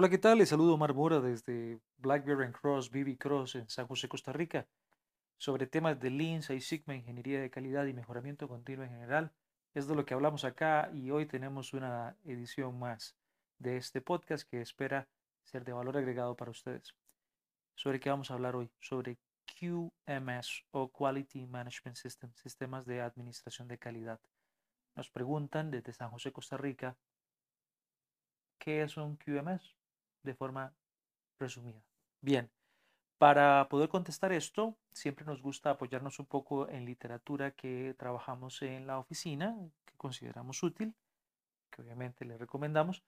[0.00, 0.38] Hola, ¿qué tal?
[0.38, 4.66] Les saludo Omar Mora desde Blackberry and Cross, BB Cross en San José, Costa Rica,
[5.36, 9.30] sobre temas de Lean, Six Sigma, ingeniería de calidad y mejoramiento continuo en general.
[9.74, 13.14] Es de lo que hablamos acá y hoy tenemos una edición más
[13.58, 15.06] de este podcast que espera
[15.44, 16.94] ser de valor agregado para ustedes.
[17.74, 18.70] ¿Sobre qué vamos a hablar hoy?
[18.80, 24.18] Sobre QMS o Quality Management System, sistemas de administración de calidad.
[24.96, 26.96] Nos preguntan desde San José, Costa Rica,
[28.58, 29.79] ¿qué es un QMS?
[30.22, 30.74] De forma
[31.38, 31.82] resumida.
[32.20, 32.50] Bien,
[33.18, 38.86] para poder contestar esto, siempre nos gusta apoyarnos un poco en literatura que trabajamos en
[38.86, 40.94] la oficina, que consideramos útil,
[41.70, 43.02] que obviamente le recomendamos,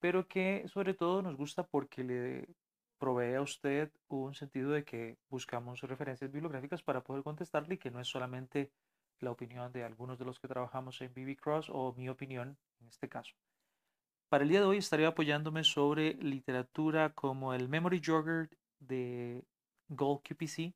[0.00, 2.48] pero que sobre todo nos gusta porque le
[2.98, 7.90] provee a usted un sentido de que buscamos referencias bibliográficas para poder contestarle y que
[7.90, 8.70] no es solamente
[9.20, 12.88] la opinión de algunos de los que trabajamos en BB Cross o mi opinión en
[12.88, 13.34] este caso.
[14.34, 19.44] Para el día de hoy estaré apoyándome sobre literatura como el Memory Jogger de
[19.86, 20.74] Gold QPC.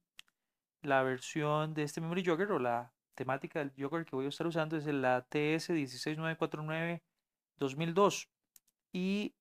[0.83, 4.47] La versión de este Memory Jogger o la temática del Jogger que voy a estar
[4.47, 7.03] usando es la TS 16949
[7.57, 8.29] 2002
[8.93, 9.35] y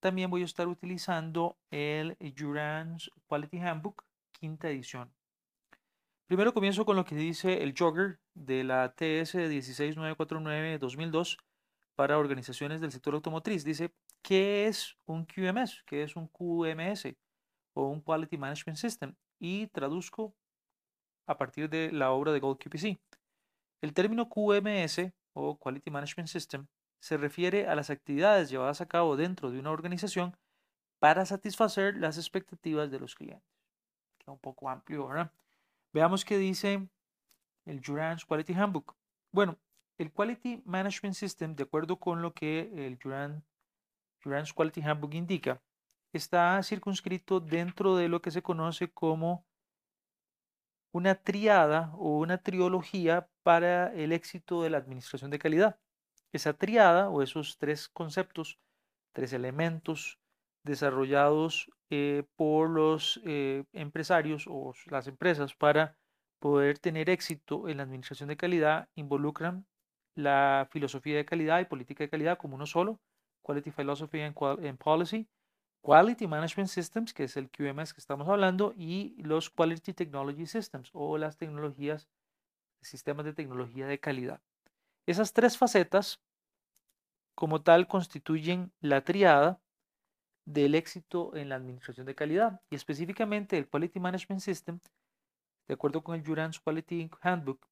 [0.00, 5.14] también voy a estar utilizando el Durance Quality Handbook quinta edición.
[6.26, 11.38] Primero comienzo con lo que dice el Jogger de la TS 16949 2002
[11.94, 13.64] para organizaciones del sector automotriz.
[13.64, 15.82] Dice, ¿qué es un QMS?
[15.86, 17.14] ¿Qué es un QMS?
[17.74, 19.14] O un Quality Management System.
[19.38, 20.34] Y traduzco
[21.26, 22.98] a partir de la obra de Gold QPC.
[23.80, 26.66] El término QMS o Quality Management System
[27.00, 30.36] se refiere a las actividades llevadas a cabo dentro de una organización
[31.00, 33.42] para satisfacer las expectativas de los clientes.
[34.18, 35.32] Queda un poco amplio, ¿verdad?
[35.92, 36.88] Veamos qué dice
[37.64, 38.94] el Durance Quality Handbook.
[39.32, 39.58] Bueno,
[39.98, 43.44] el Quality Management System, de acuerdo con lo que el Durant,
[44.22, 45.62] Durant's Quality Handbook indica,
[46.12, 49.46] está circunscrito dentro de lo que se conoce como
[50.92, 55.78] una triada o una triología para el éxito de la administración de calidad.
[56.32, 58.58] Esa triada o esos tres conceptos,
[59.12, 60.18] tres elementos
[60.64, 65.96] desarrollados eh, por los eh, empresarios o las empresas para
[66.38, 69.66] poder tener éxito en la administración de calidad involucran
[70.14, 73.00] la filosofía de calidad y política de calidad como uno solo,
[73.42, 75.28] Quality Philosophy and, Policy,
[75.82, 80.90] Quality Management Systems, que es el QMS que estamos hablando, y los Quality Technology Systems
[80.92, 82.08] o las tecnologías,
[82.80, 84.40] sistemas de tecnología de calidad.
[85.06, 86.20] Esas tres facetas,
[87.34, 89.60] como tal, constituyen la triada
[90.44, 94.80] del éxito en la administración de calidad y específicamente el Quality Management System,
[95.68, 97.66] de acuerdo con el Jurans Quality Handbook,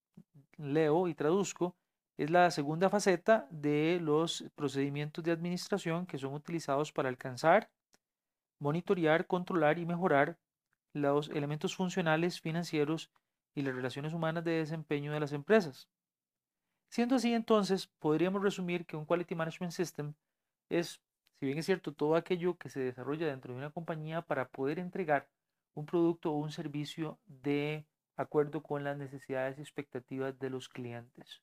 [0.57, 1.77] leo y traduzco,
[2.17, 7.71] es la segunda faceta de los procedimientos de administración que son utilizados para alcanzar,
[8.59, 10.39] monitorear, controlar y mejorar
[10.93, 13.11] los elementos funcionales, financieros
[13.55, 15.89] y las relaciones humanas de desempeño de las empresas.
[16.91, 20.15] Siendo así, entonces, podríamos resumir que un Quality Management System
[20.69, 21.01] es,
[21.39, 24.79] si bien es cierto, todo aquello que se desarrolla dentro de una compañía para poder
[24.79, 25.29] entregar
[25.75, 31.41] un producto o un servicio de acuerdo con las necesidades y expectativas de los clientes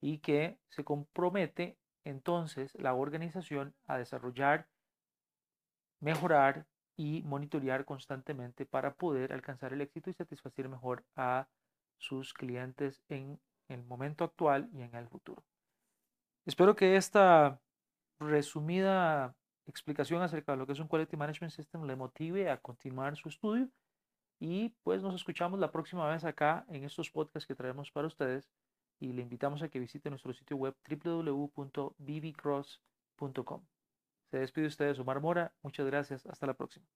[0.00, 4.68] y que se compromete entonces la organización a desarrollar,
[6.00, 11.48] mejorar y monitorear constantemente para poder alcanzar el éxito y satisfacer mejor a
[11.98, 15.42] sus clientes en el momento actual y en el futuro.
[16.44, 17.60] Espero que esta
[18.20, 19.34] resumida
[19.66, 23.28] explicación acerca de lo que es un Quality Management System le motive a continuar su
[23.28, 23.68] estudio
[24.38, 28.48] y pues nos escuchamos la próxima vez acá en estos podcasts que traemos para ustedes
[28.98, 33.66] y le invitamos a que visite nuestro sitio web www.bbcross.com.
[34.30, 36.86] Se despide ustedes Omar Mora, muchas gracias, hasta la próxima.